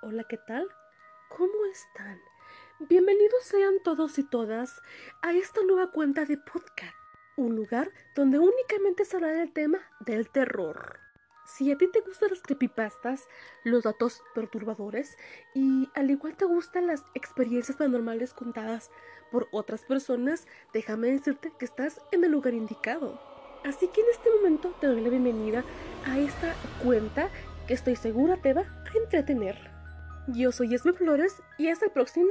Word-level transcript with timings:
Hola, 0.00 0.22
¿qué 0.22 0.36
tal? 0.36 0.68
¿Cómo 1.28 1.64
están? 1.72 2.20
Bienvenidos 2.78 3.42
sean 3.42 3.82
todos 3.82 4.16
y 4.20 4.22
todas 4.22 4.80
a 5.22 5.32
esta 5.32 5.60
nueva 5.64 5.90
cuenta 5.90 6.24
de 6.24 6.38
podcast, 6.38 6.94
un 7.36 7.56
lugar 7.56 7.90
donde 8.14 8.38
únicamente 8.38 9.04
se 9.04 9.16
habla 9.16 9.30
del 9.30 9.52
tema 9.52 9.80
del 9.98 10.30
terror. 10.30 11.00
Si 11.46 11.72
a 11.72 11.76
ti 11.76 11.90
te 11.90 12.00
gustan 12.00 12.30
las 12.30 12.42
creepypastas, 12.42 13.26
los 13.64 13.82
datos 13.82 14.22
perturbadores 14.36 15.18
y 15.52 15.90
al 15.96 16.12
igual 16.12 16.36
te 16.36 16.44
gustan 16.44 16.86
las 16.86 17.02
experiencias 17.14 17.76
paranormales 17.76 18.34
contadas 18.34 18.92
por 19.32 19.48
otras 19.50 19.84
personas, 19.84 20.46
déjame 20.72 21.10
decirte 21.10 21.52
que 21.58 21.64
estás 21.64 22.00
en 22.12 22.22
el 22.22 22.30
lugar 22.30 22.54
indicado. 22.54 23.20
Así 23.64 23.88
que 23.88 24.02
en 24.02 24.10
este 24.10 24.30
momento 24.30 24.72
te 24.80 24.86
doy 24.86 25.00
la 25.00 25.08
bienvenida 25.08 25.64
a 26.06 26.20
esta 26.20 26.54
cuenta 26.84 27.30
que 27.66 27.74
estoy 27.74 27.96
segura 27.96 28.36
te 28.36 28.54
va 28.54 28.60
a 28.60 28.96
entretener. 28.96 29.77
Yo 30.30 30.52
soy 30.52 30.74
Esme 30.74 30.92
Flores 30.92 31.42
y 31.56 31.68
hasta 31.68 31.86
el 31.86 31.90
próximo. 31.90 32.28